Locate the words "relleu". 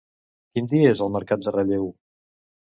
1.59-1.89